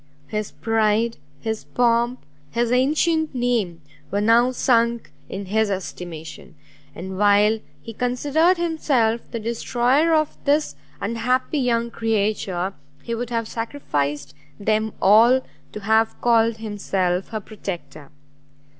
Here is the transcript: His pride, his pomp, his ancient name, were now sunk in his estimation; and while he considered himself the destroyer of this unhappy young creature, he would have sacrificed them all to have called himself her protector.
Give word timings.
His 0.25 0.49
pride, 0.51 1.17
his 1.41 1.63
pomp, 1.65 2.25
his 2.49 2.71
ancient 2.71 3.35
name, 3.35 3.83
were 4.09 4.19
now 4.19 4.49
sunk 4.49 5.11
in 5.29 5.45
his 5.45 5.69
estimation; 5.69 6.55
and 6.95 7.19
while 7.19 7.59
he 7.83 7.93
considered 7.93 8.57
himself 8.57 9.21
the 9.29 9.39
destroyer 9.39 10.11
of 10.15 10.43
this 10.43 10.75
unhappy 10.99 11.59
young 11.59 11.91
creature, 11.91 12.73
he 13.03 13.13
would 13.13 13.29
have 13.29 13.47
sacrificed 13.47 14.33
them 14.59 14.91
all 14.99 15.41
to 15.71 15.81
have 15.81 16.19
called 16.19 16.57
himself 16.57 17.27
her 17.27 17.39
protector. 17.39 18.09